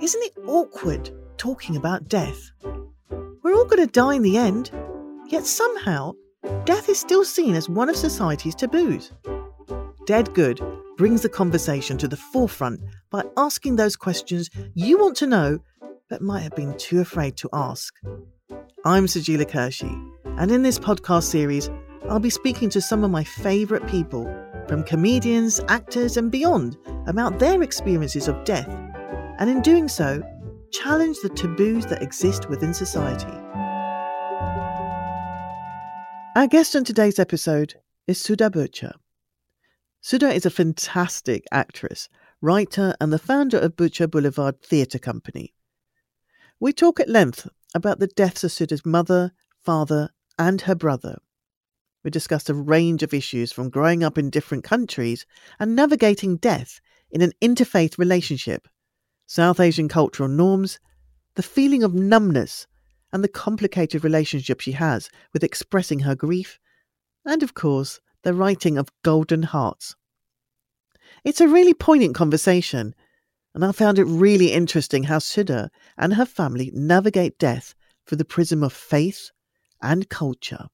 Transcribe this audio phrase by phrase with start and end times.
[0.00, 2.50] Isn't it awkward talking about death?
[3.42, 4.70] We're all going to die in the end,
[5.28, 6.12] yet somehow,
[6.64, 9.12] death is still seen as one of society's taboos.
[10.06, 10.60] Dead Good
[10.96, 15.58] brings the conversation to the forefront by asking those questions you want to know
[16.08, 17.94] but might have been too afraid to ask.
[18.84, 21.70] I'm Sajeela Kershi, and in this podcast series,
[22.08, 24.24] I'll be speaking to some of my favourite people,
[24.66, 26.76] from comedians, actors, and beyond,
[27.10, 28.68] about their experiences of death,
[29.40, 30.22] and in doing so,
[30.70, 33.36] challenge the taboos that exist within society.
[36.36, 37.74] Our guest on today's episode
[38.06, 38.92] is Sudha Bhuchar.
[40.00, 42.08] Sudha is a fantastic actress,
[42.40, 45.52] writer, and the founder of Bhuchar Boulevard Theatre Company.
[46.60, 51.18] We talk at length about the deaths of Sudha's mother, father, and her brother.
[52.04, 55.26] We discuss a range of issues from growing up in different countries
[55.58, 58.68] and navigating death in an interfaith relationship,
[59.26, 60.78] South Asian cultural norms,
[61.34, 62.66] the feeling of numbness,
[63.12, 66.58] and the complicated relationship she has with expressing her grief,
[67.24, 69.96] and of course, the writing of Golden Hearts.
[71.24, 72.94] It's a really poignant conversation,
[73.54, 77.74] and I found it really interesting how Sudha and her family navigate death
[78.06, 79.30] through the prism of faith
[79.82, 80.68] and culture.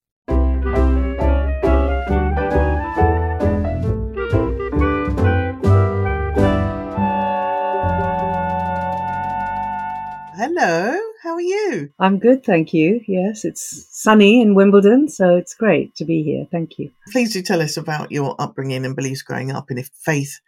[10.58, 11.90] Hello, how are you?
[11.98, 13.02] I'm good, thank you.
[13.06, 16.46] Yes, it's sunny in Wimbledon, so it's great to be here.
[16.50, 16.90] Thank you.
[17.12, 20.40] Please do tell us about your upbringing and beliefs growing up and if faith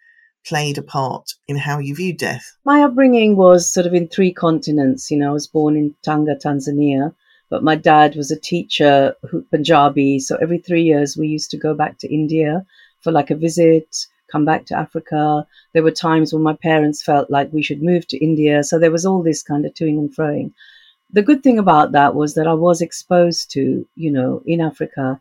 [0.47, 2.57] played a part in how you view death.
[2.65, 5.11] My upbringing was sort of in three continents.
[5.11, 7.15] You know, I was born in Tanga, Tanzania,
[7.51, 9.15] but my dad was a teacher,
[9.51, 10.21] Punjabi.
[10.21, 12.65] So every three years we used to go back to India
[13.03, 13.95] for like a visit
[14.31, 15.47] come back to Africa.
[15.73, 18.63] There were times when my parents felt like we should move to India.
[18.63, 20.53] So there was all this kind of toing and froing.
[21.13, 25.21] The good thing about that was that I was exposed to, you know, in Africa,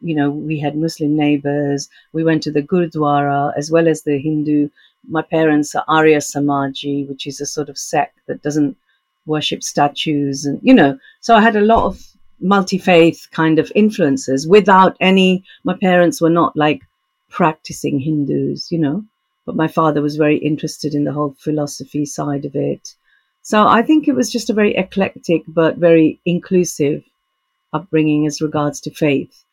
[0.00, 1.88] you know, we had Muslim neighbors.
[2.12, 4.70] We went to the Gurdwara as well as the Hindu.
[5.08, 8.76] My parents are Arya Samaji, which is a sort of sect that doesn't
[9.26, 10.46] worship statues.
[10.46, 12.04] And, you know, so I had a lot of
[12.40, 16.82] multi faith kind of influences without any, my parents were not like
[17.30, 19.04] practicing Hindus, you know.
[19.46, 22.94] But my father was very interested in the whole philosophy side of it.
[23.42, 27.02] So I think it was just a very eclectic but very inclusive
[27.72, 29.44] upbringing as regards to faith.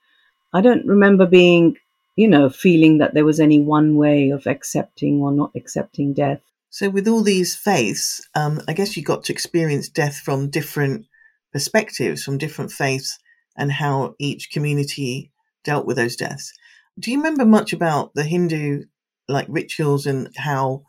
[0.54, 1.78] I don't remember being,
[2.16, 6.42] you know, feeling that there was any one way of accepting or not accepting death.
[6.70, 11.06] So, with all these faiths, um, I guess you got to experience death from different
[11.54, 13.18] perspectives, from different faiths,
[13.56, 15.32] and how each community
[15.64, 16.54] dealt with those deaths
[17.00, 18.84] do you remember much about the Hindu
[19.28, 20.84] like rituals and how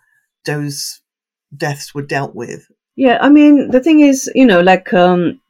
[0.44, 1.00] those
[1.56, 2.66] deaths were dealt with?
[2.96, 5.40] Yeah, I mean, the thing is, you know, like um,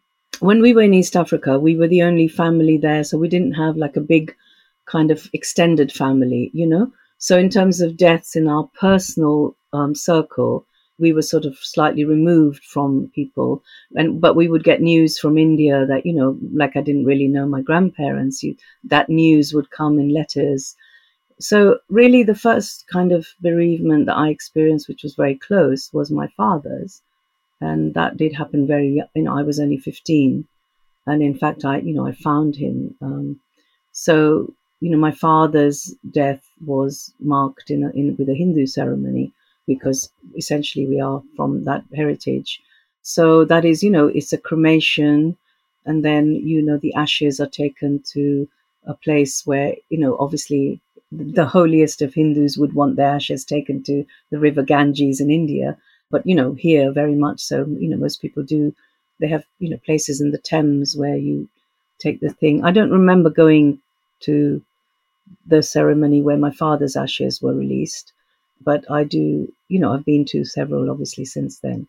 [0.41, 3.55] when we were in East Africa, we were the only family there, so we didn't
[3.55, 4.35] have like a big
[4.87, 6.93] kind of extended family, you know.
[7.19, 10.67] So in terms of deaths in our personal um, circle,
[10.99, 13.63] we were sort of slightly removed from people.
[13.95, 17.29] And but we would get news from india that you know like i didn't really
[17.29, 20.77] know my grandparents you, that news would come in letters.
[21.41, 26.11] So really the first kind of bereavement that i experienced which was very close was
[26.11, 27.03] my father's.
[27.61, 30.47] And that did happen very you know i was only 15
[31.09, 33.41] and in fact i you know i found him um,
[33.93, 39.33] so you know my father's death was marked in, a, in with a hindu ceremony
[39.69, 42.61] because essentially we are from that heritage.
[43.03, 45.37] So that is, you know, it's a cremation,
[45.87, 48.49] and then you know the ashes are taken to
[48.87, 50.81] a place where you know obviously
[51.13, 55.77] the holiest of Hindus would want their ashes taken to the river Ganges in India,
[56.11, 57.65] but you know here very much so.
[57.83, 58.75] You know most people do.
[59.21, 61.49] They have you know places in the Thames where you
[61.99, 62.65] take the thing.
[62.65, 63.81] I don't remember going
[64.21, 64.63] to
[65.47, 68.13] the ceremony where my father's ashes were released,
[68.63, 71.87] but I do, you know, I've been to several obviously since then.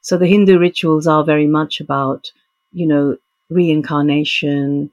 [0.00, 2.30] So the Hindu rituals are very much about,
[2.72, 3.16] you know,
[3.50, 4.90] reincarnation.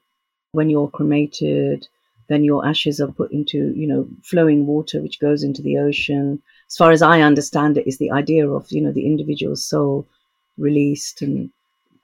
[0.51, 1.87] When you're cremated,
[2.27, 6.41] then your ashes are put into, you know, flowing water which goes into the ocean.
[6.67, 10.07] As far as I understand it, is the idea of, you know, the individual soul
[10.57, 11.21] released.
[11.21, 11.51] And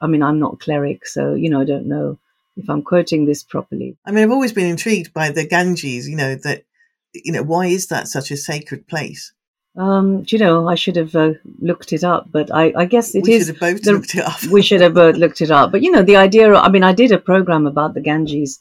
[0.02, 2.18] I mean, I'm not cleric, so, you know, I don't know
[2.58, 3.96] if I'm quoting this properly.
[4.06, 6.64] I mean, I've always been intrigued by the Ganges, you know, that
[7.14, 9.34] you know, why is that such a sacred place?
[9.78, 13.24] Um, you know, I should have uh, looked it up, but I, I guess it
[13.24, 13.46] we is.
[13.48, 14.44] should have both the, looked it up.
[14.52, 15.72] we should have both looked it up.
[15.72, 16.54] But you know, the idea.
[16.54, 18.60] I mean, I did a program about the Ganges,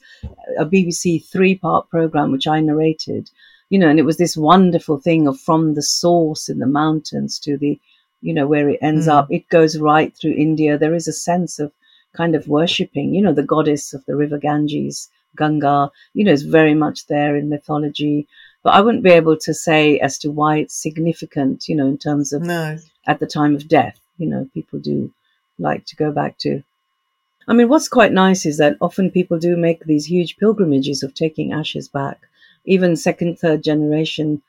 [0.57, 3.29] a BBC three-part program which I narrated,
[3.69, 7.39] you know, and it was this wonderful thing of from the source in the mountains
[7.39, 7.77] to the,
[8.21, 9.11] you know, where it ends Mm.
[9.11, 9.27] up.
[9.29, 10.77] It goes right through India.
[10.77, 11.73] There is a sense of
[12.15, 16.43] kind of worshipping, you know, the goddess of the river Ganges, Ganga, you know, is
[16.43, 18.27] very much there in mythology.
[18.63, 21.97] But I wouldn't be able to say as to why it's significant, you know, in
[21.97, 22.77] terms of No.
[23.07, 23.99] at the time of death.
[24.17, 25.11] You know, people do
[25.57, 26.63] like to go back to.
[27.47, 31.13] I mean, what's quite nice is that often people do make these huge pilgrimages of
[31.13, 32.19] taking ashes back,
[32.65, 34.41] even second, third generation.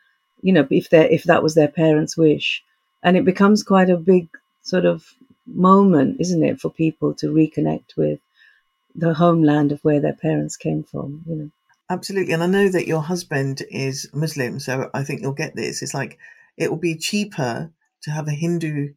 [0.43, 2.62] You know, if they if that was their parents' wish,
[3.02, 4.28] and it becomes quite a big
[4.62, 5.14] sort of
[5.46, 8.20] moment, isn't it, for people to reconnect with
[8.94, 11.23] the homeland of where their parents came from.
[11.27, 11.50] You know.
[11.91, 12.33] Absolutely.
[12.33, 15.83] And I know that your husband is Muslim, so I think you'll get this.
[15.83, 16.19] It's like
[16.56, 17.71] it will be cheaper
[18.03, 18.94] to have a Hindu,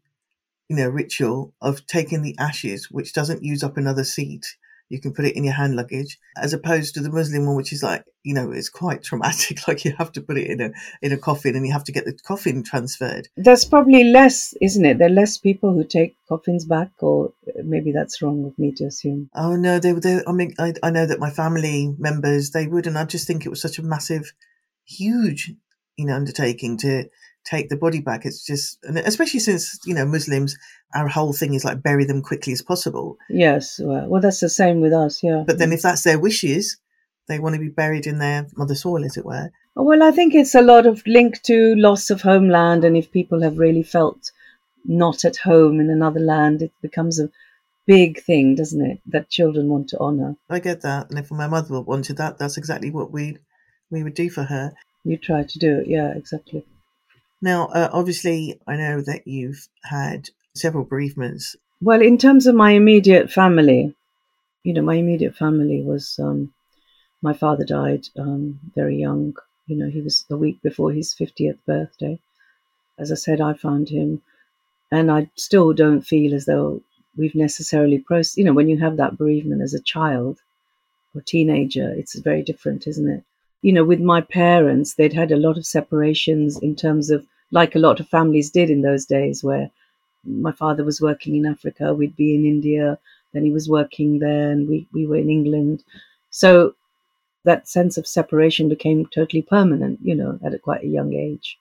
[0.70, 4.56] you know, ritual of taking the ashes, which doesn't use up another seat.
[4.90, 7.74] You can put it in your hand luggage, as opposed to the Muslim one, which
[7.74, 9.68] is like, you know, it's quite traumatic.
[9.68, 10.72] Like you have to put it in a
[11.02, 13.28] in a coffin, and you have to get the coffin transferred.
[13.36, 14.98] There's probably less, isn't it?
[14.98, 17.34] There are less people who take coffins back, or
[17.64, 19.30] maybe that's wrong of me to assume.
[19.34, 20.22] Oh no, they they.
[20.28, 23.46] I mean, I I know that my family members they would, and I just think
[23.46, 24.34] it was such a massive,
[24.86, 25.52] huge,
[25.98, 27.10] you know, undertaking to
[27.46, 28.26] take the body back.
[28.26, 30.58] It's just, and especially since you know Muslims,
[30.94, 33.18] our whole thing is like bury them quickly as possible.
[33.30, 35.44] Yes, well, well, that's the same with us, yeah.
[35.46, 36.78] But then if that's their wishes,
[37.28, 39.52] they want to be buried in their mother soil, as it were.
[39.76, 43.42] Well, I think it's a lot of link to loss of homeland, and if people
[43.42, 44.32] have really felt
[44.86, 47.30] not at home in another land, it becomes a
[47.86, 49.00] big thing, doesn't it?
[49.06, 50.36] That children want to honour.
[50.50, 53.38] I get that, and if my mother wanted that, that's exactly what we
[53.92, 54.74] we would do for her.
[55.04, 56.66] You try to do it, yeah, exactly.
[57.42, 61.56] Now, uh, obviously, I know that you've had several bereavements.
[61.82, 63.94] Well, in terms of my immediate family,
[64.64, 66.54] you know, my immediate family was um,
[67.22, 69.36] my father died um, very young.
[69.68, 72.20] You know, he was a week before his 50th birthday.
[72.98, 74.22] As I said, I found him,
[74.92, 76.82] and I still don't feel as though
[77.18, 78.38] we've necessarily processed.
[78.38, 80.40] You know, when you have that bereavement as a child
[81.14, 83.24] or teenager, it's very different, isn't it?
[83.66, 87.74] You know, with my parents, they'd had a lot of separations in terms of, like
[87.76, 89.72] a lot of families did in those days, where
[90.24, 93.00] my father was working in Africa, we'd be in India,
[93.34, 95.84] then he was working there, and we, we were in England.
[96.30, 96.76] So
[97.44, 101.58] that sense of separation became totally permanent, you know, at a quite a young age.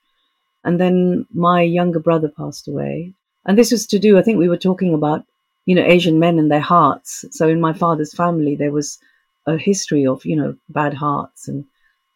[0.63, 3.15] And then my younger brother passed away.
[3.47, 5.25] And this was to do, I think we were talking about,
[5.65, 7.25] you know, Asian men and their hearts.
[7.31, 8.99] So in my father's family, there was
[9.47, 11.65] a history of, you know, bad hearts and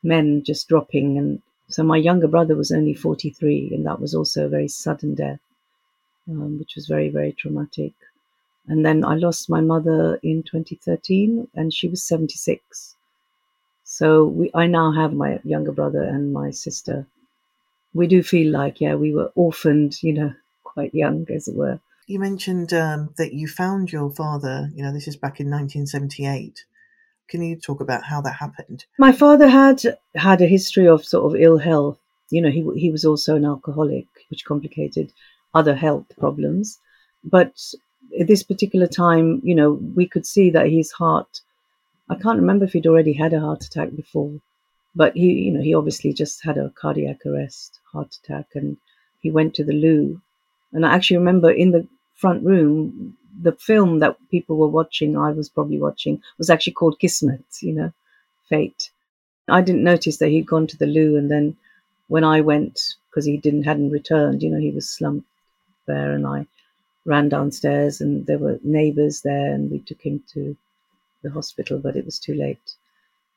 [0.03, 1.19] men just dropping.
[1.19, 5.15] And so my younger brother was only 43, and that was also a very sudden
[5.15, 5.41] death,
[6.29, 7.93] um, which was very, very traumatic.
[8.67, 12.97] And then I lost my mother in 2013, and she was 76.
[13.85, 17.07] So we, I now have my younger brother and my sister.
[17.95, 20.35] We do feel like, yeah, we were orphaned, you know,
[20.65, 21.81] quite young, as it were.
[22.07, 24.71] You mentioned um, that you found your father.
[24.75, 26.65] You know, this is back in 1978.
[27.29, 28.87] Can you talk about how that happened?
[28.99, 29.83] My father had
[30.15, 31.99] had a history of sort of ill health.
[32.31, 35.13] You know, he he was also an alcoholic, which complicated
[35.55, 36.79] other health problems.
[37.25, 37.55] But
[38.19, 41.41] at this particular time, you know, we could see that his heart.
[42.09, 44.41] I can't remember if he'd already had a heart attack before,
[44.95, 48.79] but he, you know, he obviously just had a cardiac arrest, heart attack, and
[49.21, 50.21] he went to the loo.
[50.73, 55.33] And I actually remember in the front room, the film that people were watching, I
[55.33, 57.93] was probably watching, was actually called Kismet, you know,
[58.49, 58.91] fate.
[59.49, 61.57] I didn't notice that he'd gone to the loo, and then
[62.09, 65.29] when I went, because he didn't hadn't returned, you know, he was slumped
[65.87, 66.47] there, and I
[67.05, 70.57] ran downstairs, and there were neighbours there, and we took him to
[71.23, 72.75] the hospital, but it was too late.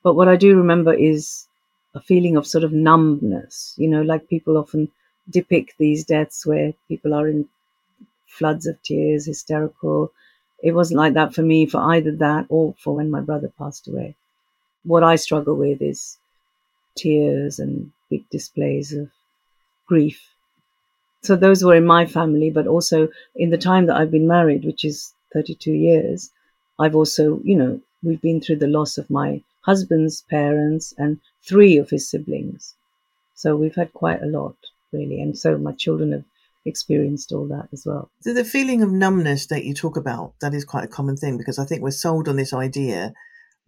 [0.04, 1.48] But what I do remember is
[1.94, 4.92] a feeling of sort of numbness, you know, like people often
[5.30, 7.48] depict these deaths where people are in
[8.32, 10.12] floods of tears, hysterical.
[10.64, 13.88] It wasn't like that for me, for either that or for when my brother passed
[13.88, 14.16] away.
[14.84, 16.18] What I struggle with is
[16.96, 19.10] tears and big displays of
[19.88, 20.22] grief.
[21.24, 24.66] So those were in my family, but also in the time that I've been married,
[24.66, 26.32] which is 32 years,
[26.80, 31.78] I've also, you know, we've been through the loss of my husband's parents and three
[31.78, 32.76] of his siblings.
[33.36, 34.56] So we've had quite a lot,
[34.92, 35.22] really.
[35.22, 36.26] And so my children have
[36.66, 38.12] experienced all that as well.
[38.22, 41.38] So the feeling of numbness that you talk about, that is quite a common thing
[41.38, 43.14] because I think we're sold on this idea,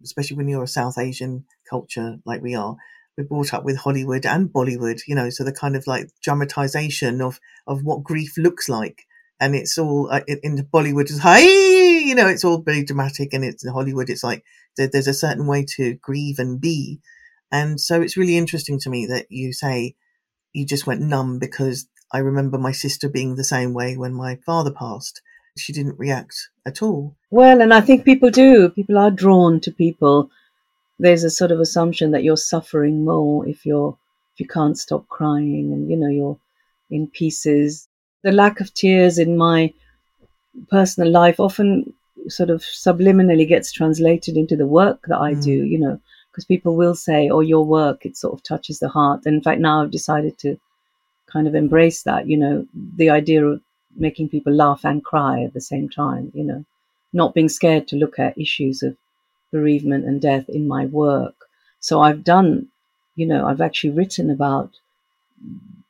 [0.02, 2.76] especially when you're a South Asian culture like we are.
[3.16, 7.20] We're brought up with Hollywood and Bollywood, you know, so the kind of like dramatization
[7.20, 9.06] of, of what grief looks like.
[9.40, 13.32] And it's all uh, in Bollywood is hi, you know, it's all very dramatic.
[13.32, 14.44] And it's in Hollywood, it's like
[14.76, 17.00] there, there's a certain way to grieve and be.
[17.52, 19.94] And so it's really interesting to me that you say
[20.52, 24.36] you just went numb because I remember my sister being the same way when my
[24.36, 25.20] father passed.
[25.58, 27.16] She didn't react at all.
[27.30, 28.68] Well, and I think people do.
[28.68, 30.30] People are drawn to people.
[31.00, 33.98] There's a sort of assumption that you're suffering more if you're
[34.32, 36.38] if you can't stop crying and you know you're
[36.88, 37.88] in pieces.
[38.22, 39.74] The lack of tears in my
[40.70, 41.92] personal life often
[42.28, 45.42] sort of subliminally gets translated into the work that I mm.
[45.42, 48.88] do, you know, because people will say, oh, your work, it sort of touches the
[48.88, 49.22] heart.
[49.26, 50.58] And in fact, now I've decided to
[51.34, 53.60] kind of embrace that, you know, the idea of
[53.96, 56.64] making people laugh and cry at the same time, you know,
[57.12, 58.96] not being scared to look at issues of
[59.52, 61.34] bereavement and death in my work.
[61.80, 62.68] So I've done,
[63.16, 64.70] you know, I've actually written about,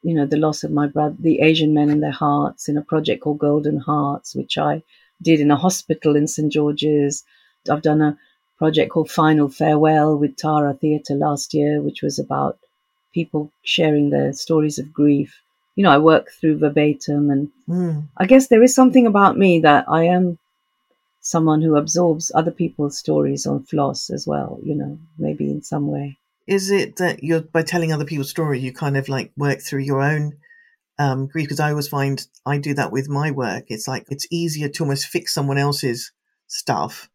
[0.02, 2.82] you know, the loss of my brother, the Asian men and their hearts in a
[2.82, 4.82] project called Golden Hearts, which I
[5.22, 6.50] did in a hospital in St.
[6.50, 7.22] George's.
[7.70, 8.18] I've done a
[8.58, 12.58] project called Final Farewell with Tara Theatre last year, which was about
[13.14, 15.40] people sharing their stories of grief.
[15.76, 18.08] You know, I work through verbatim, and mm.
[18.16, 20.38] I guess there is something about me that I am
[21.20, 25.88] someone who absorbs other people's stories on floss as well, you know, maybe in some
[25.88, 26.18] way.
[26.46, 29.80] Is it that you're by telling other people's story, you kind of like work through
[29.80, 30.36] your own
[30.98, 31.46] um, grief?
[31.46, 33.64] Because I always find I do that with my work.
[33.68, 36.12] It's like it's easier to almost fix someone else's
[36.46, 37.08] stuff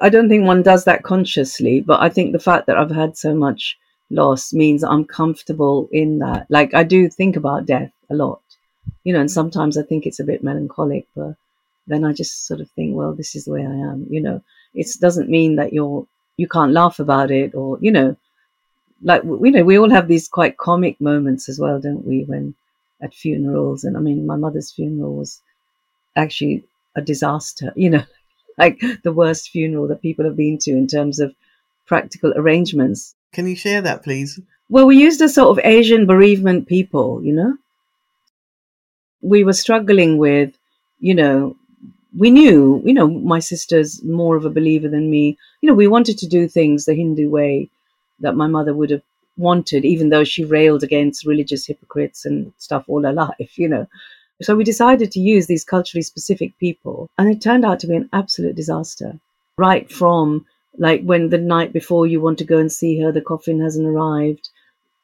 [0.00, 3.16] I don't think one does that consciously, but I think the fact that I've had
[3.16, 3.76] so much
[4.10, 6.46] loss means I'm comfortable in that.
[6.48, 8.42] Like I do think about death a lot,
[9.04, 9.32] you know, and mm.
[9.32, 11.36] sometimes I think it's a bit melancholic, but
[11.86, 14.42] then I just sort of think, well, this is the way I am, you know.
[14.74, 16.06] It doesn't mean that you're
[16.36, 18.16] you can't laugh about it, or you know,
[19.02, 22.24] like you know, we all have these quite comic moments as well, don't we?
[22.24, 22.54] When
[23.00, 25.40] at funerals, and I mean, my mother's funeral was
[26.16, 26.64] actually
[26.96, 28.04] a disaster, you know
[28.58, 31.34] like the worst funeral that people have been to in terms of
[31.86, 33.14] practical arrangements.
[33.34, 34.40] Can you share that, please?
[34.70, 37.56] Well, we used a sort of Asian bereavement people, you know.
[39.20, 40.56] We were struggling with,
[41.00, 41.56] you know,
[42.16, 45.36] we knew, you know, my sister's more of a believer than me.
[45.60, 47.68] You know, we wanted to do things the Hindu way
[48.20, 49.02] that my mother would have
[49.36, 53.86] wanted, even though she railed against religious hypocrites and stuff all her life, you know.
[54.42, 57.96] So we decided to use these culturally specific people, and it turned out to be
[57.96, 59.18] an absolute disaster.
[59.56, 60.46] Right from
[60.78, 63.86] like when the night before you want to go and see her, the coffin hasn't
[63.86, 64.50] arrived.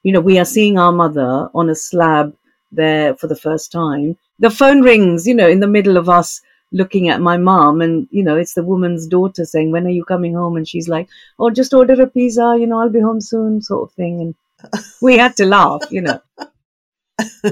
[0.03, 2.35] You know, we are seeing our mother on a slab
[2.73, 4.17] there for the first time.
[4.39, 6.41] The phone rings, you know, in the middle of us
[6.73, 10.05] looking at my mom and you know it's the woman's daughter saying when are you
[10.05, 11.09] coming home and she's like
[11.41, 14.85] oh just order a pizza you know i'll be home soon sort of thing and
[15.03, 16.21] we had to laugh you know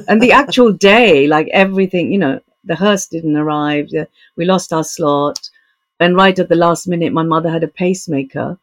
[0.09, 3.89] and the actual day, like everything, you know, the hearse didn't arrive.
[4.37, 5.51] We lost our slot.
[6.01, 8.59] And right at the last minute, my mother had a pacemaker.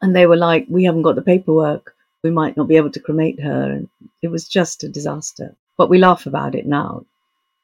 [0.00, 1.94] And they were like, we haven't got the paperwork.
[2.22, 3.72] We might not be able to cremate her.
[3.72, 3.88] And
[4.22, 5.54] it was just a disaster.
[5.76, 7.04] But we laugh about it now.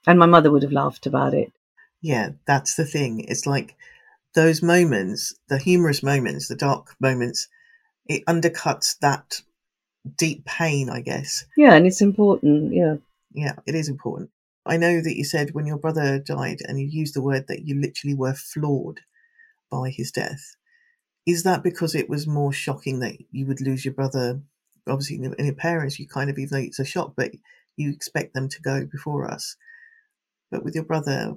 [0.07, 1.53] And my mother would have laughed about it.
[2.03, 3.21] Yeah, that's the thing.
[3.21, 3.75] It's like
[4.35, 7.49] those moments, the humorous moments, the dark moments,
[8.07, 9.41] it undercuts that
[10.17, 11.47] deep pain, I guess.
[11.57, 12.75] Yeah, and it's important.
[12.75, 12.97] Yeah.
[13.33, 14.31] Yeah, it is important.
[14.66, 17.66] I know that you said when your brother died and you used the word that
[17.66, 19.00] you literally were floored
[19.71, 20.56] by his death.
[21.26, 24.40] Is that because it was more shocking that you would lose your brother?
[24.87, 27.33] Obviously, in your parents, you kind of, even though it's a shock, but
[27.76, 29.56] you expect them to go before us.
[30.50, 31.37] But with your brother,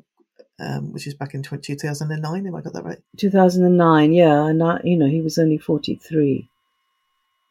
[0.59, 2.99] um, which is back in 2009, have I got that right?
[3.17, 4.45] 2009, yeah.
[4.45, 6.49] And, I, you know, he was only 43.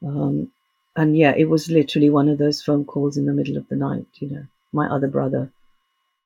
[0.05, 0.51] Um,
[0.95, 3.77] and yeah, it was literally one of those phone calls in the middle of the
[3.77, 4.07] night.
[4.15, 5.51] You know, my other brother,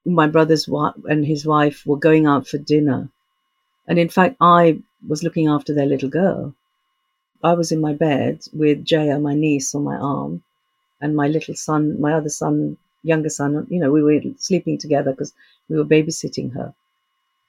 [0.04, 3.10] my brother's wife and his wife were going out for dinner,
[3.86, 6.54] and in fact, I was looking after their little girl.
[7.42, 10.42] I was in my bed with Jaya, my niece, on my arm,
[11.00, 13.66] and my little son, my other son, younger son.
[13.70, 15.34] You know, we were sleeping together because
[15.68, 16.74] we were babysitting her,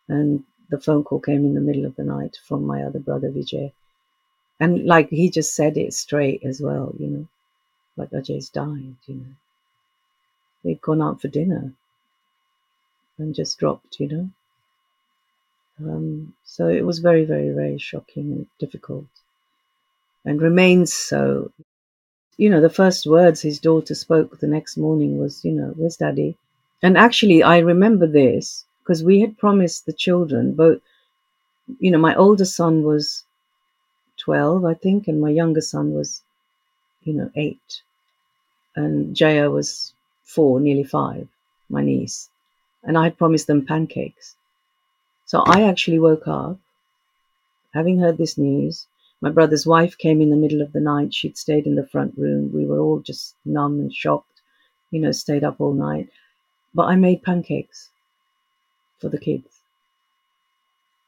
[0.07, 3.29] and the phone call came in the middle of the night from my other brother
[3.29, 3.73] Vijay
[4.61, 7.27] and like he just said it straight as well, you know,
[7.97, 9.35] like oh, Ajay's died, you know.
[10.63, 11.73] They'd gone out for dinner
[13.21, 14.29] and just dropped, you know.
[15.79, 19.05] Um, so it was very, very, very shocking and difficult
[20.25, 21.51] and remains so.
[22.37, 25.97] You know, the first words his daughter spoke the next morning was, you know, where's
[25.97, 26.37] daddy?
[26.81, 30.81] And actually, I remember this because we had promised the children, both,
[31.79, 33.25] you know, my older son was
[34.17, 36.23] 12, I think, and my younger son was,
[37.03, 37.83] you know, eight.
[38.75, 41.29] And Jaya was four, nearly five,
[41.69, 42.30] my niece.
[42.83, 44.35] And I had promised them pancakes.
[45.25, 46.57] So I actually woke up,
[47.73, 48.87] having heard this news,
[49.21, 51.13] My brother's wife came in the middle of the night.
[51.13, 52.51] She'd stayed in the front room.
[52.51, 54.41] We were all just numb and shocked,
[54.89, 56.09] you know, stayed up all night.
[56.73, 57.89] But I made pancakes
[58.99, 59.59] for the kids.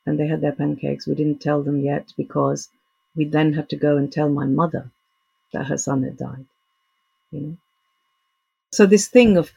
[0.06, 1.08] And they had their pancakes.
[1.08, 2.70] We didn't tell them yet because
[3.16, 4.92] we then had to go and tell my mother
[5.52, 6.46] that her son had died,
[7.32, 7.58] you know.
[8.72, 9.52] So this thing of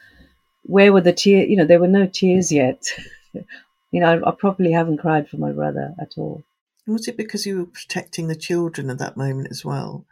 [0.66, 2.88] where were the tears, you know, there were no tears yet.
[3.32, 6.42] you know, I, I probably haven't cried for my brother at all.
[6.86, 10.04] Was it because you were protecting the children at that moment as well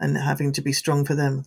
[0.00, 1.44] and having to be strong for them?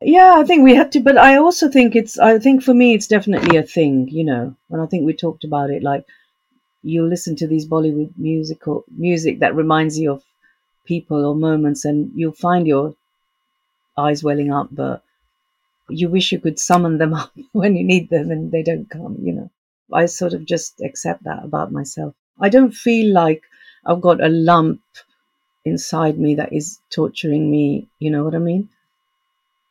[0.00, 2.94] Yeah, I think we had to, but I also think it's, I think for me,
[2.94, 6.04] it's definitely a thing, you know, and I think we talked about it like
[6.82, 10.22] you listen to these Bollywood musical music that reminds you of
[10.84, 12.94] people or moments and you'll find your
[13.96, 15.02] eyes welling up, but
[15.88, 19.16] you wish you could summon them up when you need them and they don't come,
[19.22, 19.50] you know.
[19.92, 22.14] I sort of just accept that about myself.
[22.40, 23.42] I don't feel like
[23.86, 24.80] I've got a lump
[25.64, 28.68] inside me that is torturing me, you know what I mean?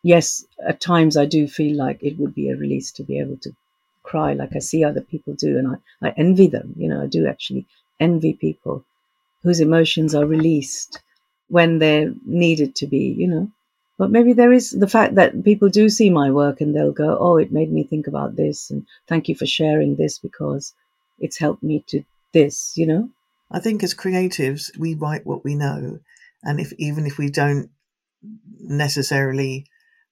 [0.03, 3.38] Yes, at times I do feel like it would be a release to be able
[3.38, 3.55] to
[4.03, 7.08] cry like I see other people do, and I, I envy them, you know, I
[7.08, 7.65] do actually
[8.00, 8.86] envy people
[9.43, 11.01] whose emotions are released
[11.50, 13.51] when they're needed to be, you know.
[13.97, 17.17] But maybe there is the fact that people do see my work and they'll go,
[17.19, 18.71] oh, it made me think about this.
[18.71, 20.73] And thank you for sharing this because
[21.19, 23.09] it's helped me to this, you know?
[23.51, 26.00] I think as creatives, we write what we know.
[26.41, 27.69] And if even if we don't
[28.59, 29.65] necessarily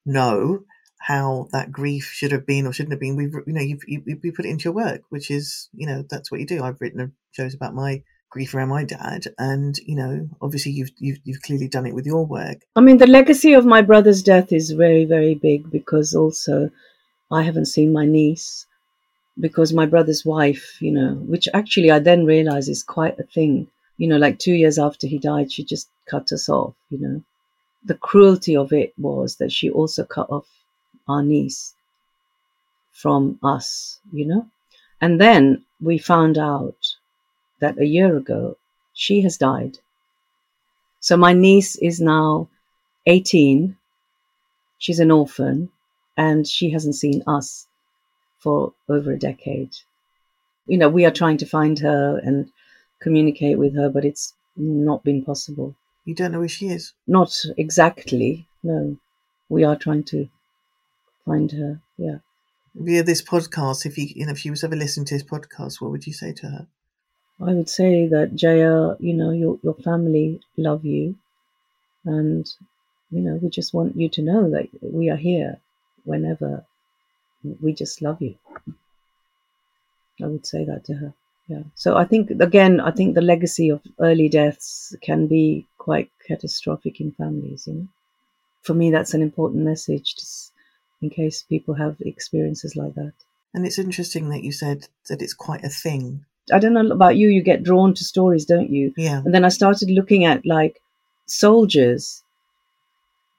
[0.05, 0.63] know
[0.99, 4.31] how that grief should have been or shouldn't have been, we you know you you
[4.31, 6.63] put it into your work, which is you know that's what you do.
[6.63, 11.19] I've written shows about my grief around my dad and you know obviously you've, you've
[11.25, 12.59] you've clearly done it with your work.
[12.77, 16.71] I mean the legacy of my brother's death is very very big because also
[17.29, 18.65] i haven't seen my niece
[19.39, 23.67] because my brother's wife you know which actually i then realized is quite a thing.
[23.97, 27.21] You know like 2 years after he died she just cut us off you know.
[27.83, 30.47] The cruelty of it was that she also cut off
[31.07, 31.73] our niece
[32.93, 34.47] from us you know.
[35.01, 36.95] And then we found out
[37.61, 38.57] that a year ago
[38.93, 39.79] she has died.
[40.99, 42.49] So my niece is now
[43.05, 43.77] 18.
[44.77, 45.69] She's an orphan
[46.17, 47.67] and she hasn't seen us
[48.39, 49.75] for over a decade.
[50.67, 52.51] You know, we are trying to find her and
[52.99, 55.75] communicate with her, but it's not been possible.
[56.05, 56.93] You don't know where she is?
[57.07, 58.97] Not exactly, no.
[59.49, 60.29] We are trying to
[61.25, 62.17] find her, yeah.
[62.73, 65.81] Via this podcast, if you, you know, if she was ever listening to this podcast,
[65.81, 66.67] what would you say to her?
[67.41, 71.15] I would say that Jaya, you know, your your family love you,
[72.05, 72.47] and
[73.09, 75.59] you know, we just want you to know that we are here
[76.03, 76.65] whenever.
[77.43, 78.35] We just love you.
[80.21, 81.13] I would say that to her.
[81.47, 81.63] Yeah.
[81.73, 87.01] So I think again, I think the legacy of early deaths can be quite catastrophic
[87.01, 87.65] in families.
[87.65, 87.87] You know,
[88.61, 90.51] for me, that's an important message, just
[91.01, 93.13] in case people have experiences like that.
[93.53, 97.15] And it's interesting that you said that it's quite a thing I don't know about
[97.15, 98.93] you, you get drawn to stories, don't you?
[98.97, 99.21] Yeah.
[99.23, 100.81] And then I started looking at like
[101.25, 102.23] soldiers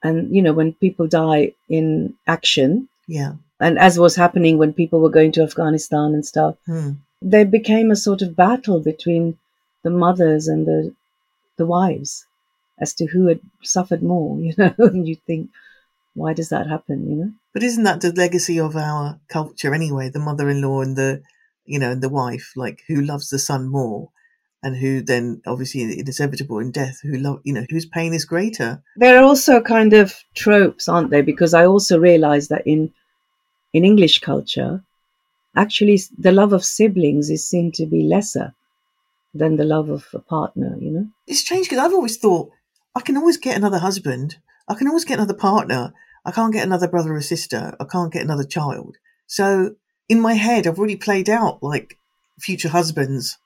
[0.02, 2.88] and, you know, when people die in action.
[3.06, 3.34] Yeah.
[3.60, 6.92] And as was happening when people were going to Afghanistan and stuff, hmm.
[7.20, 9.38] there became a sort of battle between
[9.82, 10.94] the mothers and the
[11.56, 12.26] the wives
[12.80, 15.50] as to who had suffered more, you know, and you think,
[16.14, 17.32] why does that happen, you know?
[17.52, 20.08] But isn't that the legacy of our culture anyway?
[20.08, 21.22] The mother in law and the
[21.64, 24.10] you know, and the wife, like who loves the son more,
[24.62, 28.14] and who then obviously it is inevitable in death, who love, you know, whose pain
[28.14, 28.82] is greater.
[28.96, 31.22] There are also kind of tropes, aren't they?
[31.22, 32.92] Because I also realise that in
[33.72, 34.82] in English culture,
[35.56, 38.54] actually, the love of siblings is seen to be lesser
[39.34, 40.76] than the love of a partner.
[40.78, 42.50] You know, it's strange because I've always thought
[42.94, 44.36] I can always get another husband,
[44.68, 45.92] I can always get another partner.
[46.24, 47.74] I can't get another brother or sister.
[47.80, 48.96] I can't get another child.
[49.26, 49.74] So
[50.12, 51.96] in my head, I've already played out like
[52.38, 53.38] future husbands,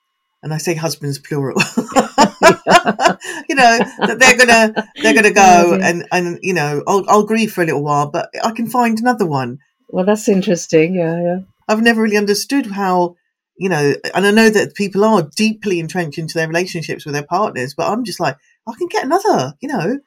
[0.43, 1.57] and I say husbands plural.
[1.77, 7.53] you know that they're gonna they're gonna go and and you know I'll I'll grieve
[7.53, 9.59] for a little while, but I can find another one.
[9.87, 10.95] Well, that's interesting.
[10.95, 11.39] Yeah, yeah.
[11.69, 13.15] I've never really understood how
[13.57, 17.23] you know, and I know that people are deeply entrenched into their relationships with their
[17.23, 18.35] partners, but I'm just like
[18.67, 19.53] I can get another.
[19.61, 19.99] You know.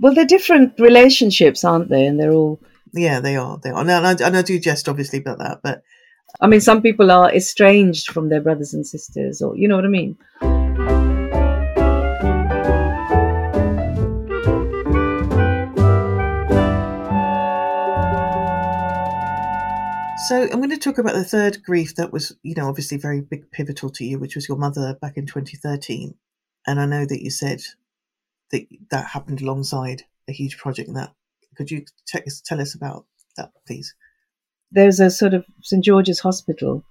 [0.00, 2.06] Well, they're different relationships, aren't they?
[2.06, 2.60] And they're all
[2.92, 3.58] yeah, they are.
[3.62, 3.80] They are.
[3.80, 5.82] And I, and I do jest obviously about that, but
[6.40, 9.84] I mean, some people are estranged from their brothers and sisters, or you know what
[9.84, 10.16] I mean.
[20.28, 23.22] So I'm going to talk about the third grief that was, you know, obviously very
[23.22, 26.14] big pivotal to you, which was your mother back in 2013.
[26.66, 27.62] And I know that you said
[28.50, 30.92] that that happened alongside a huge project.
[30.92, 31.14] That
[31.58, 33.04] could you t- tell us about
[33.36, 33.92] that, please?
[34.70, 36.84] There's a sort of St George's Hospital.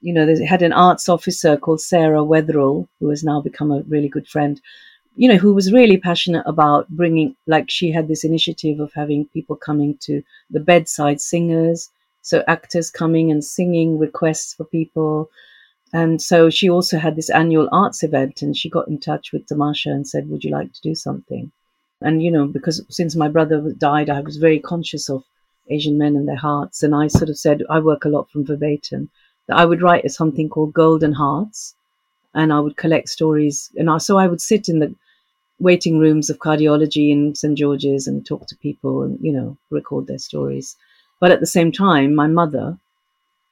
[0.00, 3.82] You know, they had an arts officer called Sarah Wetherall, who has now become a
[3.82, 4.60] really good friend.
[5.14, 9.26] You know, who was really passionate about bringing, like, she had this initiative of having
[9.26, 11.90] people coming to the bedside singers,
[12.22, 15.30] so actors coming and singing requests for people.
[15.92, 19.46] And so she also had this annual arts event and she got in touch with
[19.46, 21.52] Tamasha and said, Would you like to do something?
[22.04, 25.24] And, you know, because since my brother died, I was very conscious of
[25.70, 26.82] Asian men and their hearts.
[26.82, 29.08] And I sort of said, I work a lot from verbatim,
[29.46, 31.74] that I would write something called Golden Hearts
[32.34, 33.70] and I would collect stories.
[33.76, 34.94] And I, so I would sit in the
[35.58, 37.56] waiting rooms of cardiology in St.
[37.56, 40.76] George's and talk to people and, you know, record their stories.
[41.20, 42.78] But at the same time, my mother,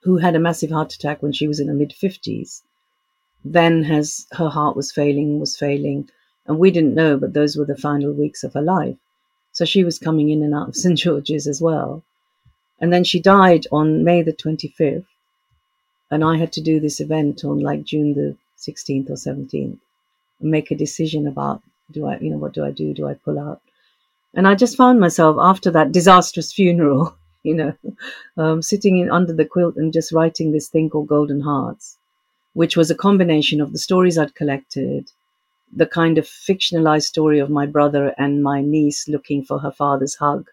[0.02, 2.62] who had a massive heart attack when she was in her mid 50s,
[3.44, 6.08] then has her heart was failing, was failing,
[6.46, 8.96] and we didn't know, but those were the final weeks of her life.
[9.52, 10.98] So she was coming in and out of St.
[10.98, 12.02] George's as well.
[12.80, 15.06] And then she died on May the 25th.
[16.10, 19.78] And I had to do this event on like June the 16th or 17th
[20.40, 22.94] and make a decision about do I, you know, what do I do?
[22.94, 23.60] Do I pull out?
[24.34, 27.74] And I just found myself after that disastrous funeral you know,
[28.36, 31.98] um, sitting in under the quilt and just writing this thing called Golden Hearts,
[32.54, 35.10] which was a combination of the stories I'd collected,
[35.72, 40.14] the kind of fictionalized story of my brother and my niece looking for her father's
[40.14, 40.50] hug,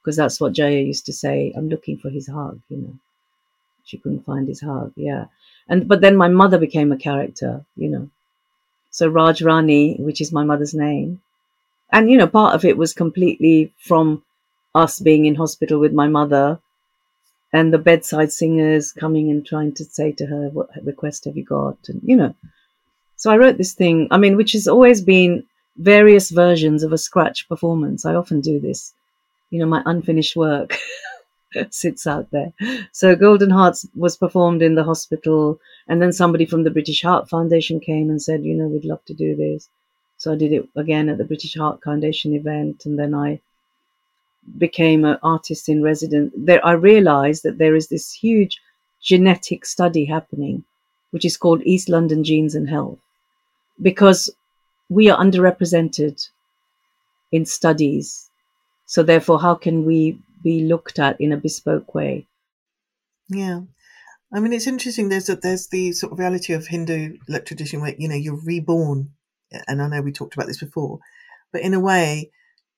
[0.00, 1.52] because that's what Jaya used to say.
[1.56, 2.98] I'm looking for his hug, you know.
[3.84, 5.26] She couldn't find his hug, yeah.
[5.68, 8.10] And but then my mother became a character, you know.
[8.90, 11.22] So Raj Rani, which is my mother's name,
[11.90, 14.22] and you know, part of it was completely from
[14.74, 16.60] us being in hospital with my mother
[17.52, 21.44] and the bedside singers coming and trying to say to her, What request have you
[21.44, 21.78] got?
[21.88, 22.34] And, you know.
[23.18, 25.44] So I wrote this thing, I mean, which has always been
[25.76, 28.06] various versions of a scratch performance.
[28.06, 28.94] I often do this.
[29.50, 30.78] You know, my unfinished work
[31.70, 32.52] sits out there.
[32.92, 37.28] So Golden Hearts was performed in the hospital, and then somebody from the British Heart
[37.28, 39.68] Foundation came and said, You know, we'd love to do this.
[40.16, 43.40] So I did it again at the British Heart Foundation event, and then I
[44.56, 48.60] became an artist in residence, there I realized that there is this huge
[49.00, 50.64] genetic study happening,
[51.10, 52.98] which is called East London Genes and Health,
[53.80, 54.30] because
[54.88, 56.28] we are underrepresented
[57.30, 58.30] in studies.
[58.86, 62.26] So therefore, how can we be looked at in a bespoke way?
[63.28, 63.62] Yeah.
[64.32, 65.08] I mean, it's interesting.
[65.08, 69.12] There's a, there's the sort of reality of Hindu tradition where you know you're reborn,
[69.66, 71.00] and I know we talked about this before,
[71.52, 72.30] but in a way,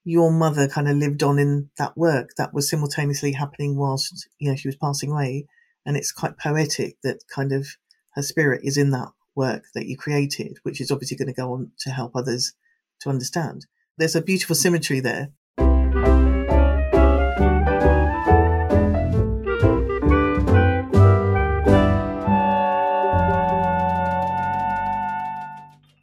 [0.04, 4.48] your mother kind of lived on in that work that was simultaneously happening whilst you
[4.48, 5.46] know she was passing away
[5.84, 7.66] and it's quite poetic that kind of
[8.14, 11.52] her spirit is in that work that you created which is obviously going to go
[11.52, 12.52] on to help others
[13.00, 13.66] to understand.
[13.96, 15.32] There's a beautiful symmetry there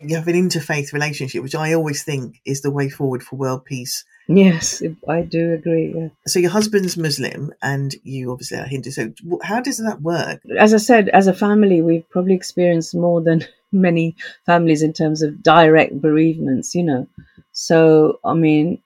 [0.10, 3.65] you have an interfaith relationship, which I always think is the way forward for world
[3.65, 4.04] peace.
[4.28, 5.93] Yes, I do agree.
[5.96, 6.10] Yeah.
[6.26, 8.91] So your husband's Muslim, and you obviously are Hindu.
[8.91, 10.41] So how does that work?
[10.58, 14.15] As I said, as a family, we've probably experienced more than many
[14.46, 16.76] families in terms of direct bereavements.
[16.76, 17.08] You know,
[17.54, 18.82] so I mean,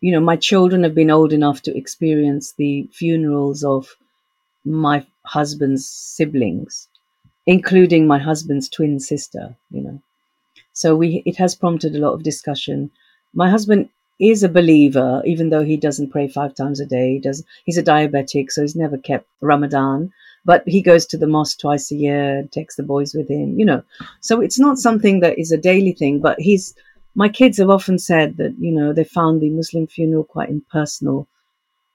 [0.00, 3.96] you know, my children have been old enough to experience the funerals of
[4.64, 6.88] my husband's siblings,
[7.46, 9.56] including my husband's twin sister.
[9.72, 10.02] You know,
[10.78, 12.90] so we it has prompted a lot of discussion.
[13.34, 13.88] My husband
[14.20, 17.14] is a believer, even though he doesn't pray five times a day.
[17.14, 20.12] He does he's a diabetic, so he's never kept Ramadan.
[20.44, 23.66] But he goes to the mosque twice a year, takes the boys with him, you
[23.66, 23.82] know.
[24.20, 26.74] So it's not something that is a daily thing, but he's
[27.16, 31.26] my kids have often said that, you know, they found the Muslim funeral quite impersonal.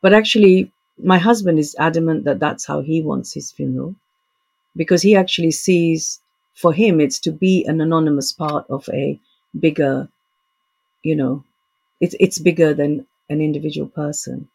[0.01, 3.95] But actually, my husband is adamant that that's how he wants his funeral
[4.75, 6.19] because he actually sees
[6.55, 9.19] for him it's to be an anonymous part of a
[9.59, 10.07] bigger
[11.03, 11.43] you know
[12.01, 14.47] it's it's bigger than an individual person.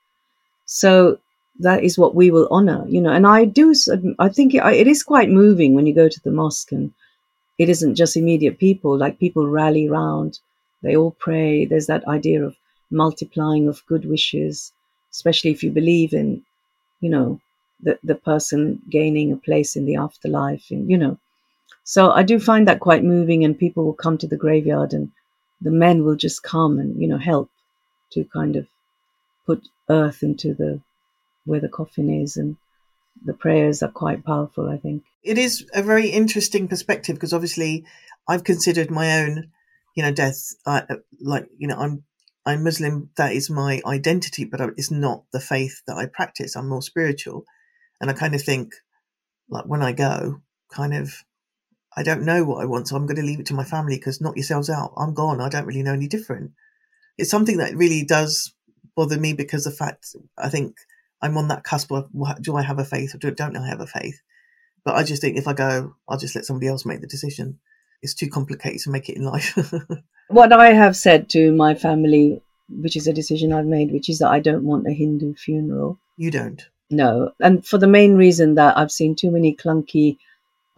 [0.67, 1.19] So
[1.61, 3.75] that is what we will honor you know and i do
[4.19, 6.93] i think it, is quite moving when you go to the mosque and
[7.59, 10.39] it isn't just immediate people like people rally round
[10.83, 12.55] they all pray there's that idea of
[12.91, 14.73] multiplying of good wishes
[15.11, 16.43] especially if you believe in
[17.01, 17.41] you know
[17.81, 21.19] the, the person gaining a place in the afterlife and you know
[21.89, 25.11] so I do find that quite moving, and people will come to the graveyard, and
[25.61, 27.51] the men will just come and you know help
[28.13, 28.67] to kind of
[29.47, 30.81] put earth into the
[31.45, 32.57] where the coffin is, and
[33.25, 34.69] the prayers are quite powerful.
[34.69, 37.85] I think it is a very interesting perspective because obviously
[38.29, 39.51] I've considered my own
[39.99, 40.55] you know, death.
[40.65, 40.85] I,
[41.21, 42.05] like, you know, I'm
[42.47, 43.11] I'm Muslim.
[43.17, 46.55] That is my identity, but it's not the faith that I practice.
[46.55, 47.45] I'm more spiritual,
[48.01, 48.75] and I kind of think,
[49.51, 50.41] like, when I go,
[50.73, 51.25] kind of,
[51.99, 53.97] I don't know what I want, so I'm going to leave it to my family
[53.97, 54.93] because knock yourselves out.
[54.97, 55.41] I'm gone.
[55.41, 56.53] I don't really know any different.
[57.19, 58.55] It's something that really does
[58.95, 60.77] bother me because the fact I think
[61.21, 62.09] I'm on that cusp of
[62.41, 64.21] do I have a faith or don't I have a faith?
[64.85, 67.59] But I just think if I go, I'll just let somebody else make the decision.
[68.01, 69.59] It's too complicated to make it in life.
[70.29, 74.21] what I have said to my family, which is a decision I've made, which is
[74.21, 75.99] that I don't want a Hindu funeral.
[76.17, 76.65] You don't?
[76.91, 77.33] No.
[77.41, 80.19] And for the main reason that I've seen too many clunky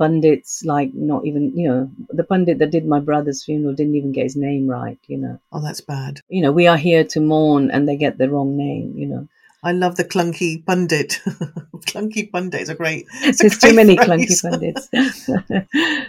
[0.01, 4.13] pundits, like not even, you know, the pundit that did my brother's funeral didn't even
[4.13, 5.39] get his name right, you know.
[5.53, 6.23] Oh, that's bad.
[6.31, 9.29] You know, we are here to mourn and they get the wrong name, you know.
[9.63, 11.21] I love the clunky pundit.
[11.91, 13.09] clunky pundit is a great.
[13.39, 14.09] There's too many phrase.
[14.09, 14.89] clunky pundits.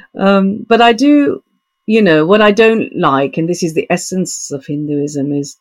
[0.18, 1.44] um, but I do,
[1.86, 5.58] you know, what I don't like, and this is the essence of Hinduism, is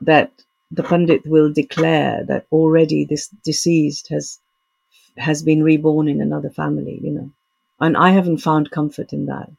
[0.00, 0.32] that
[0.70, 4.38] the pundit will declare that already this deceased has
[5.18, 7.30] has been reborn in another family, you know,
[7.80, 9.50] and I haven't found comfort in that.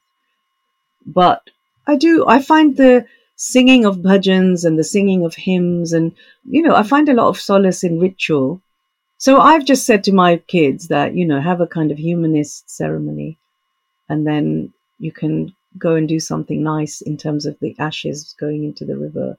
[1.06, 1.49] But
[1.86, 2.27] I do.
[2.27, 5.93] I find the singing of bhajans and the singing of hymns.
[5.93, 6.13] And,
[6.49, 8.62] you know, I find a lot of solace in ritual.
[9.19, 12.69] So I've just said to my kids that, you know, have a kind of humanist
[12.69, 13.38] ceremony
[14.10, 18.63] and then you can go and do something nice in terms of the ashes going
[18.63, 19.38] into the river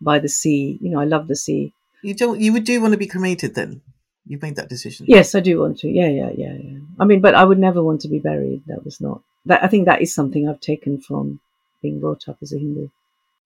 [0.00, 0.78] by the sea.
[0.80, 1.72] You know, I love the sea.
[2.02, 3.82] You don't, you would do want to be cremated then?
[4.26, 5.06] You've made that decision.
[5.08, 5.88] Yes, I do want to.
[5.88, 6.78] Yeah, yeah, yeah, yeah.
[6.98, 8.62] I mean, but I would never want to be buried.
[8.66, 11.40] That was not, that, I think that is something I've taken from
[11.82, 12.88] being brought up as a Hindu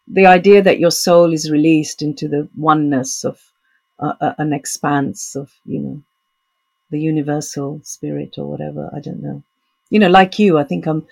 [0.09, 3.41] the idea that your soul is released into the oneness of
[3.99, 6.03] uh, uh, an expanse of, you know,
[6.91, 8.91] the universal spirit or whatever.
[8.95, 9.43] I don't know.
[9.91, 11.07] You know, like you, I think I'm,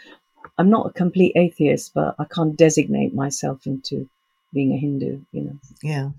[0.58, 4.08] I'm not a complete atheist, but I can't designate myself into
[4.52, 5.20] being a Hindu.
[5.32, 5.58] You know.
[5.82, 6.10] Yeah,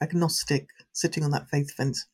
[0.00, 2.06] agnostic, sitting on that faith fence.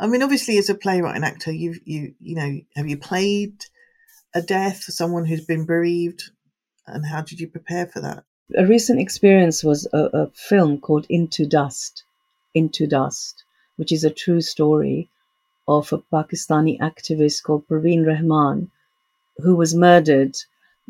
[0.00, 3.54] I mean, obviously, as a playwright and actor, you you you know, have you played
[4.34, 6.30] a death, for someone who's been bereaved,
[6.86, 8.24] and how did you prepare for that?
[8.56, 12.02] a recent experience was a, a film called Into Dust,
[12.54, 13.44] Into Dust,
[13.76, 15.08] which is a true story
[15.68, 18.70] of a Pakistani activist called Parveen Rahman,
[19.38, 20.36] who was murdered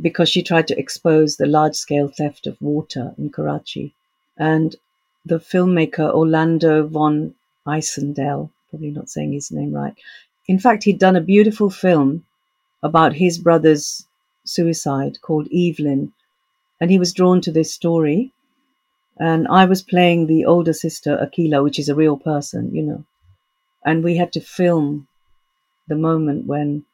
[0.01, 3.95] because she tried to expose the large scale theft of water in Karachi.
[4.39, 4.75] And
[5.27, 7.35] the filmmaker Orlando von
[7.67, 9.95] Eisendel, probably not saying his name right,
[10.47, 12.25] in fact, he'd done a beautiful film
[12.83, 14.07] about his brother's
[14.45, 16.13] suicide called Evelyn,
[16.81, 18.33] and he was drawn to this story.
[19.19, 23.05] And I was playing the older sister, Akila, which is a real person, you know.
[23.85, 25.07] And we had to film
[25.89, 26.85] the moment when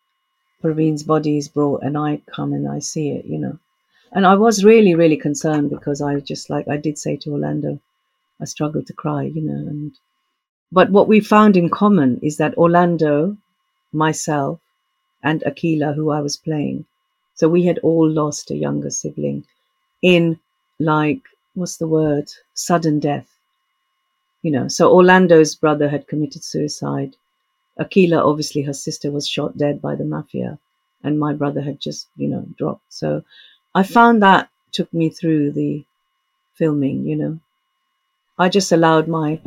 [0.61, 3.59] Parveen's body is brought and I come and I see it, you know.
[4.13, 7.81] And I was really, really concerned because I just like I did say to Orlando,
[8.41, 9.69] I struggled to cry, you know.
[9.69, 9.93] And
[10.73, 13.37] but what we found in common is that Orlando,
[13.93, 14.61] myself,
[15.23, 16.87] and Akila, who I was playing,
[17.35, 19.45] so we had all lost a younger sibling
[20.03, 20.39] in
[20.79, 21.23] like
[21.55, 22.31] what's the word?
[22.55, 23.29] Sudden death.
[24.43, 27.17] You know so orlando's brother had committed suicide.
[27.79, 30.59] Akila obviously her sister was shot dead by the mafia
[31.03, 32.93] and my brother had just you know dropped.
[32.93, 33.23] So
[33.75, 35.85] i found that took me through the
[36.55, 37.41] filming you know.
[38.39, 39.41] I just allowed my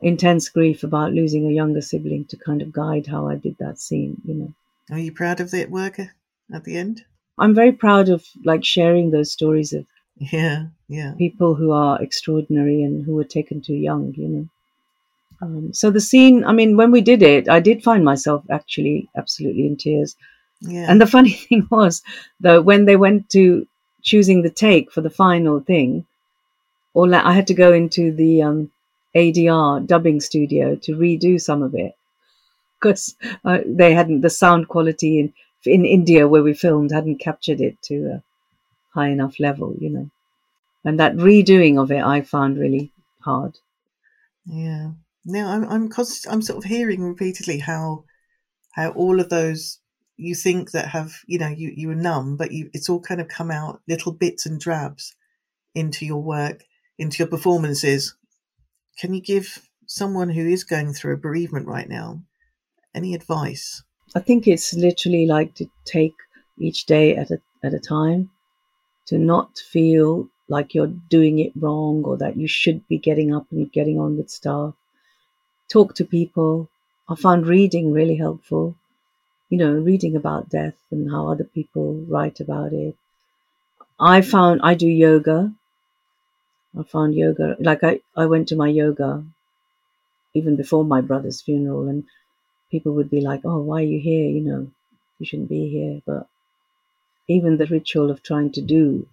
[0.00, 3.78] intense grief about losing a younger sibling to kind of guide how i did that
[3.78, 4.52] scene you know
[4.90, 5.98] are you proud of that work
[6.52, 7.04] at the end
[7.38, 9.86] I'm very proud of like sharing those stories of
[10.18, 14.48] yeah, yeah, people who are extraordinary and who were taken too young, you know.
[15.40, 19.08] Um, so the scene, I mean, when we did it, I did find myself actually
[19.16, 20.16] absolutely in tears.
[20.60, 20.86] Yeah.
[20.88, 22.02] And the funny thing was
[22.40, 23.66] that when they went to
[24.02, 26.04] choosing the take for the final thing,
[26.94, 28.72] or I had to go into the um,
[29.16, 31.94] ADR dubbing studio to redo some of it
[32.78, 35.32] because uh, they hadn't the sound quality and
[35.64, 38.22] in India where we filmed hadn't captured it to a
[38.94, 40.10] high enough level, you know.
[40.84, 43.58] And that redoing of it, I found really hard.
[44.46, 44.92] Yeah.
[45.24, 48.04] Now I'm I'm cause I'm sort of hearing repeatedly how
[48.72, 49.78] how all of those
[50.16, 53.20] you think that have you know you you were numb, but you it's all kind
[53.20, 55.14] of come out little bits and drabs
[55.74, 56.64] into your work,
[56.98, 58.14] into your performances.
[58.98, 62.20] Can you give someone who is going through a bereavement right now
[62.94, 63.82] any advice?
[64.16, 66.16] I think it's literally like to take
[66.58, 68.30] each day at a at a time,
[69.06, 73.46] to not feel like you're doing it wrong or that you should be getting up
[73.52, 74.74] and getting on with stuff.
[75.68, 76.68] Talk to people.
[77.08, 78.74] I found reading really helpful.
[79.48, 82.96] You know, reading about death and how other people write about it.
[84.00, 85.52] I found I do yoga.
[86.76, 89.24] I found yoga like I, I went to my yoga
[90.34, 92.04] even before my brother's funeral and
[92.70, 94.28] people would be like, Oh, why are you here?
[94.28, 94.70] You know,
[95.18, 96.02] you shouldn't be here.
[96.04, 96.28] But
[97.28, 99.06] even the ritual of trying to do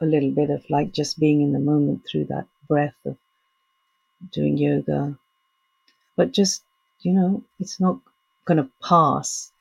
[0.00, 3.16] a little bit of like just being in the moment through that breath of
[4.32, 5.16] doing yoga.
[6.16, 6.62] But just,
[7.00, 7.98] you know, it's not
[8.44, 9.52] gonna pass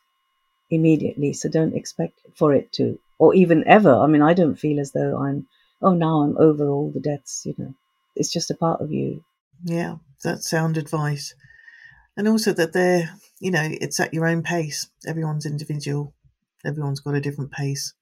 [0.69, 3.93] immediately, so don't expect for it to or even ever.
[3.93, 5.47] I mean, I don't feel as though I'm,
[5.81, 7.73] oh, now I'm over all the deaths, you know.
[8.15, 9.23] It's just a part of you.
[9.63, 11.33] Yeah, that's sound advice.
[12.17, 14.87] And also that they're, you know, it's at your own pace.
[15.07, 16.13] Everyone's individual.
[16.65, 17.93] Everyone's got a different pace,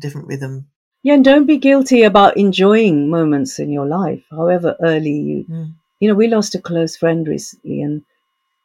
[0.00, 0.68] different rhythm.
[1.02, 5.44] Yeah, and don't be guilty about enjoying moments in your life, however early you.
[5.44, 5.74] Mm.
[6.00, 8.02] You know, we lost a close friend recently, and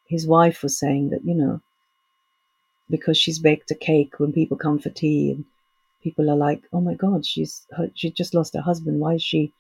[0.08, 1.62] his wife was saying that, you know,
[2.90, 5.46] because she's baked a cake when people come for tea and
[6.04, 9.00] people are like, "Oh my God, she's her, she just lost her husband.
[9.00, 9.54] Why is she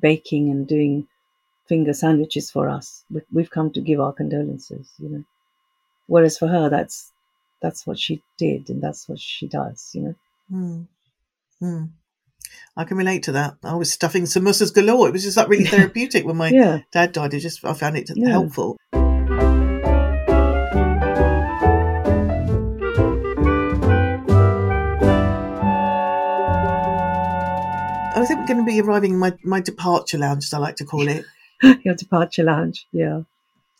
[0.00, 1.06] baking and doing
[1.68, 3.04] finger sandwiches for us?
[3.32, 5.24] We've come to give our condolences." You know,
[6.06, 7.12] whereas for her, that's
[7.62, 9.90] that's what she did and that's what she does.
[9.94, 10.14] You know.
[10.52, 10.86] Mm.
[11.62, 11.90] Mm.
[12.76, 13.56] I can relate to that.
[13.64, 15.08] I was stuffing samosas galore.
[15.08, 16.80] It was just like really therapeutic when my Yeah.
[16.92, 17.34] dad died.
[17.34, 18.30] It just I found it Yeah.
[18.30, 18.76] helpful.
[28.26, 30.84] Think we're going to be arriving in my, my departure lounge, as I like to
[30.84, 31.24] call it.
[31.84, 32.86] Your departure lounge.
[32.92, 33.22] Yeah.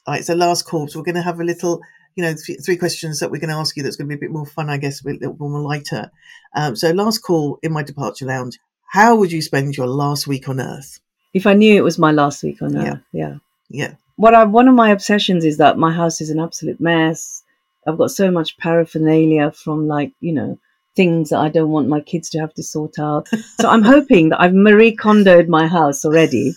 [0.06, 0.88] All right, so last call.
[0.88, 1.80] So we're going to have a little,
[2.14, 4.18] you know, th- three questions that we're going to ask you that's going to be
[4.18, 6.10] a bit more fun, I guess, a bit- little more lighter.
[6.54, 8.58] Um, so last call in my departure lounge.
[8.88, 11.00] How would you spend your last week on Earth?
[11.34, 12.92] If I knew it was my last week on Yeah.
[12.92, 13.34] Earth, yeah.
[13.68, 13.94] Yeah.
[14.14, 17.42] What I one of my obsessions is that my house is an absolute mess.
[17.86, 20.58] I've got so much paraphernalia from like you know
[20.96, 23.28] things that I don't want my kids to have to sort out.
[23.60, 26.54] So I'm hoping that I've Marie Kondoed my house already.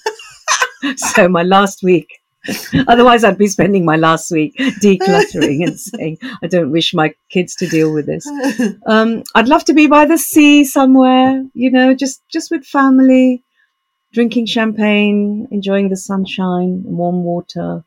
[0.96, 2.08] so my last week.
[2.88, 7.54] Otherwise, I'd be spending my last week decluttering and saying, I don't wish my kids
[7.58, 8.26] to deal with this.
[8.88, 13.44] Um, I'd love to be by the sea somewhere, you know, just just with family,
[14.14, 17.84] drinking champagne, enjoying the sunshine, warm water,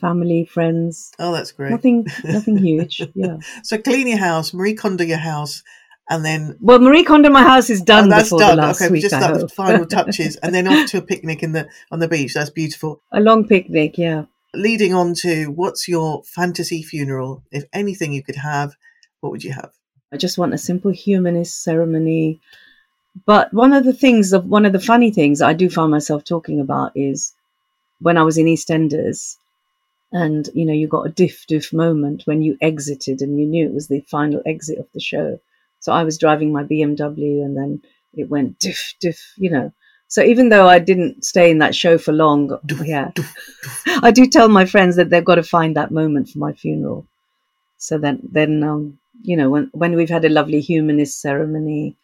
[0.00, 1.12] family, friends.
[1.18, 1.70] oh, that's great.
[1.70, 3.00] Nothing, nothing huge.
[3.14, 3.36] Yeah.
[3.62, 5.62] So clean your house, Marie Kondo your house,
[6.08, 8.56] and then Well, Marie Kondo, my house is done oh, that's done.
[8.56, 9.02] the last okay, we week.
[9.02, 12.34] just the final touches, and then off to a picnic in the on the beach.
[12.34, 13.00] That's beautiful.
[13.12, 13.98] A long picnic.
[13.98, 14.24] Yeah.
[14.54, 17.42] Leading on to what's your fantasy funeral?
[17.50, 18.74] If anything you could have,
[19.20, 19.72] what would you have?
[20.12, 22.40] I just want a simple humanist ceremony.
[23.24, 26.24] But one of the things of one of the funny things I do find myself
[26.24, 27.34] talking about is
[28.00, 29.36] when I was in EastEnders,
[30.10, 33.66] and you know, you got a diff diff moment when you exited and you knew
[33.66, 35.40] it was the final exit of the show.
[35.82, 37.82] So I was driving my BMW and then
[38.14, 39.72] it went diff diff, you know.
[40.06, 43.10] So even though I didn't stay in that show for long, yeah,
[43.86, 47.06] I do tell my friends that they've got to find that moment for my funeral.
[47.78, 51.96] So then, then um, you know, when when we've had a lovely humanist ceremony,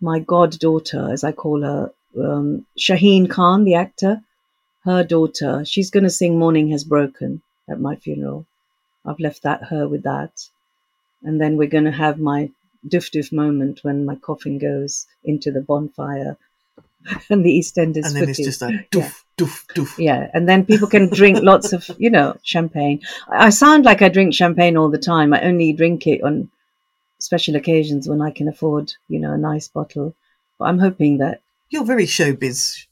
[0.00, 1.90] my goddaughter, as I call her,
[2.22, 4.22] um, Shaheen Khan, the actor,
[4.84, 8.44] her daughter, she's going to sing "Morning Has Broken" at my funeral.
[9.06, 10.50] I've left that her with that,
[11.22, 12.50] and then we're going to have my
[12.86, 16.36] doof doof moment when my coffin goes into the bonfire,
[17.30, 19.02] and the EastEnders and then it's just like Yeah.
[19.02, 19.98] doof, doof, doof.
[19.98, 23.00] Yeah, and then people can drink lots of, you know, champagne.
[23.28, 25.32] I sound like I drink champagne all the time.
[25.34, 26.50] I only drink it on
[27.18, 30.14] special occasions when I can afford, you know, a nice bottle.
[30.58, 31.40] But I'm hoping that
[31.70, 32.86] You're very showbiz,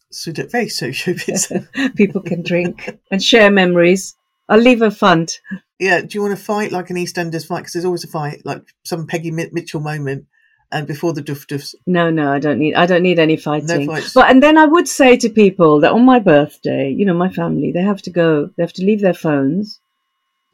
[0.51, 1.95] very so showbiz.
[1.97, 4.17] people can drink and share memories.
[4.49, 5.39] I'll leave a fund.
[5.81, 7.61] Yeah, do you want to fight like an EastEnders fight?
[7.61, 10.27] Because there's always a fight, like some Peggy Mitchell moment,
[10.71, 12.75] and before the doof doofs, No, no, I don't need.
[12.75, 13.87] I don't need any fighting.
[13.87, 14.13] fights.
[14.13, 17.31] But and then I would say to people that on my birthday, you know, my
[17.31, 18.51] family, they have to go.
[18.57, 19.81] They have to leave their phones,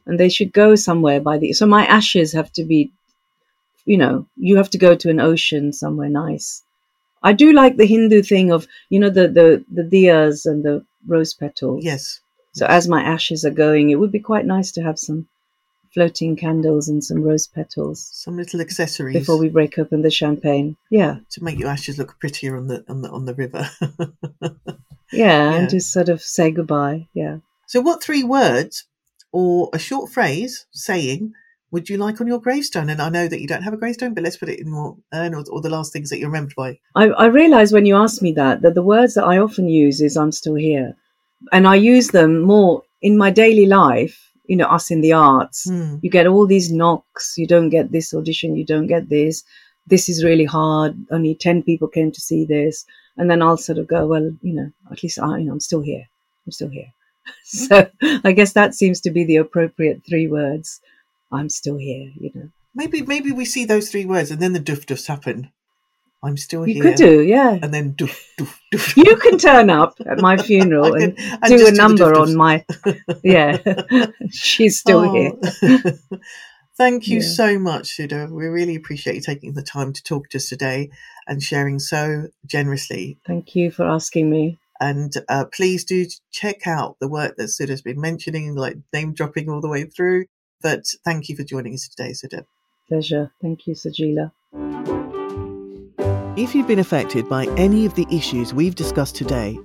[0.07, 1.53] and they should go somewhere by the.
[1.53, 2.93] So my ashes have to be,
[3.85, 6.63] you know, you have to go to an ocean somewhere nice.
[7.23, 10.85] I do like the Hindu thing of you know the the the diyas and the
[11.09, 11.85] rose petals.
[11.85, 12.21] yes,
[12.57, 15.29] So as my ashes are going, it would be quite nice to have some
[15.93, 20.77] floating candles and some rose petals some little accessories before we break open the champagne.
[20.91, 21.19] Yeah.
[21.31, 23.69] to make your ashes look prettier on the on the on the river.
[24.41, 24.49] Yeah,
[25.13, 25.55] Yeah.
[25.55, 27.09] and just sort of say goodbye.
[27.15, 27.39] Yeah.
[27.67, 28.85] so, what three words
[29.33, 31.35] or a short phrase saying
[31.73, 32.89] would you like on your gravestone?
[32.89, 34.97] And I know that you don't have a gravestone, but let's put it in your
[35.13, 36.79] urn or, or the last things that you're remembered by.
[36.95, 40.01] I, I realize when you ask me that, that the words that I often use
[40.01, 40.95] is I'm still here.
[41.53, 45.69] And I use them more in my daily life, you know, us in the arts.
[45.69, 45.97] Hmm.
[46.03, 49.45] You get all these knocks, you don't get this audition, you don't get this.
[49.87, 50.97] this is really hard.
[51.11, 52.85] Only 10 people came to see this.
[53.17, 55.61] And then I'll sort of go, well, you know, at least I, you know, I'm
[55.61, 56.07] still here.
[56.45, 56.93] I'm still here.
[57.45, 57.89] so
[58.25, 60.81] I guess that seems to be the appropriate three words.
[61.33, 62.49] I'm still here, you know.
[62.75, 65.51] Maybe maybe we see those three words and then the duff duffs happen.
[66.23, 66.83] I'm still You here.
[66.83, 67.59] could do, yeah.
[67.63, 68.97] And then doof doof doof.
[68.97, 72.31] You can turn up at my funeral I and and do a number duff-duffs.
[72.31, 72.65] on my,
[73.23, 73.59] yeah.
[74.31, 75.33] She's still here.
[75.43, 76.19] Oh.
[76.77, 77.29] Thank you Yeah.
[77.29, 78.29] so much, Sudha.
[78.31, 80.91] We really appreciate you taking the time to talk to us today
[81.27, 83.19] and sharing so generously.
[83.27, 84.59] Thank you for asking me.
[84.79, 89.49] And uh, please do check out the work that Sudha's been mentioning, like name dropping
[89.49, 90.27] all the way through.
[90.61, 92.45] But thank you for joining us today, Sudha.
[92.89, 93.31] Pleasure.
[93.41, 94.33] Thank you, Sajeela.
[96.37, 99.59] If you've been affected by any of the issues we've discussed today,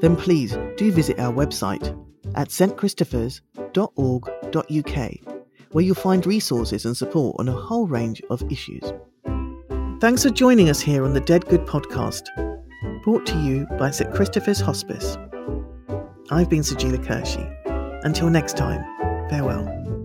[0.00, 1.96] then please do visit our website
[2.34, 5.10] at stchristophers.org.uk,
[5.70, 8.92] where you'll find resources and support on a whole range of issues.
[10.00, 12.24] Thanks for joining us here on the Dead Good podcast,
[13.04, 15.16] brought to you by St Christopher's Hospice.
[16.30, 18.04] I've been Sajeela Kershi.
[18.04, 18.82] Until next time,
[19.30, 19.95] farewell.